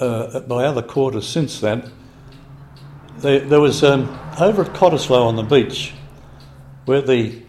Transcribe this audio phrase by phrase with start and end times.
[0.00, 1.90] uh, other quarters since then,
[3.18, 5.92] there, there was um, over at Cottesloe on the beach,
[6.84, 7.42] where the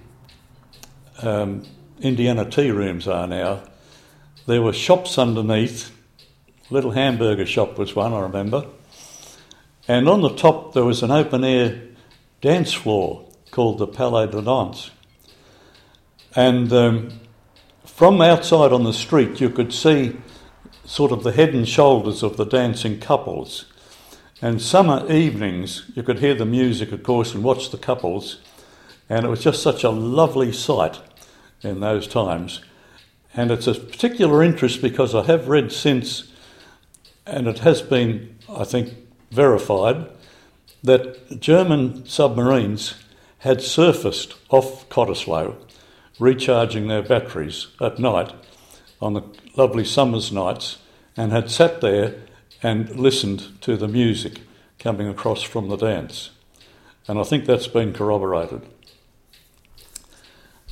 [1.22, 1.64] um,
[2.00, 3.64] Indiana tea rooms are now.
[4.46, 5.92] There were shops underneath.
[6.70, 8.66] Little hamburger shop was one, I remember.
[9.88, 11.82] And on the top there was an open air
[12.42, 14.92] dance floor called the Palais de Danse.
[16.36, 17.20] And um,
[17.86, 20.16] from outside on the street, you could see
[20.88, 23.66] sort of the head and shoulders of the dancing couples.
[24.42, 28.40] And summer evenings, you could hear the music, of course, and watch the couples.
[29.10, 31.00] And it was just such a lovely sight
[31.62, 32.62] in those times.
[33.34, 36.32] And it's a particular interest because I have read since,
[37.26, 38.94] and it has been, I think,
[39.30, 40.08] verified,
[40.84, 42.96] that German submarines
[43.40, 45.58] had surfaced off Cottesloe,
[46.18, 48.34] recharging their batteries at night
[49.02, 49.24] on the
[49.56, 50.78] lovely summer's nights,
[51.18, 52.16] and had sat there
[52.64, 54.42] and listened to the music
[54.80, 56.30] coming across from the dance.
[57.08, 58.62] And I think that's been corroborated.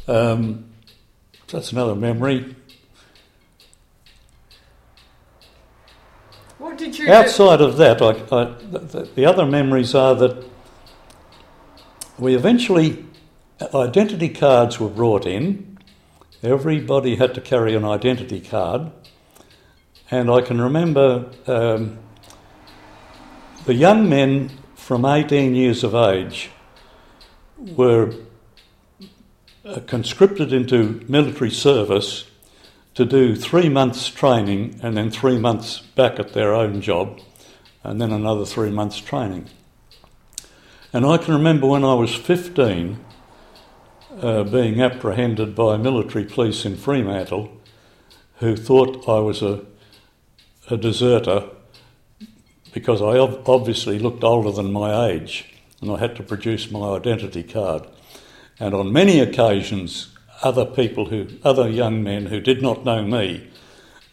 [0.08, 0.66] Um,
[1.48, 2.56] that's another memory.
[6.58, 10.46] What did you Outside of that, I, I, the, the other memories are that
[12.18, 13.06] we eventually,
[13.74, 15.78] identity cards were brought in.
[16.42, 18.92] Everybody had to carry an identity card.
[20.12, 21.98] And I can remember um,
[23.66, 26.52] the young men from 18 years of age
[27.58, 28.14] were
[29.66, 32.26] uh, conscripted into military service
[32.94, 37.20] to do three months training and then three months back at their own job
[37.84, 39.50] and then another three months training.
[40.94, 43.04] And I can remember when I was 15
[44.22, 47.52] uh, being apprehended by military police in Fremantle
[48.36, 49.66] who thought I was a,
[50.70, 51.50] a deserter
[52.74, 57.44] because I obviously looked older than my age and I had to produce my identity
[57.44, 57.88] card.
[58.60, 63.50] And on many occasions, other people who, other young men who did not know me,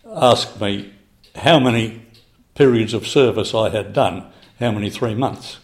[0.07, 0.93] asked me
[1.37, 2.07] how many
[2.55, 4.27] periods of service I had done,
[4.59, 5.59] how many three months.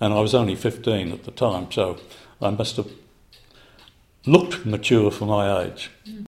[0.00, 1.98] And I was only 15 at the time, so
[2.40, 2.90] I must have
[4.26, 5.90] looked mature for my age.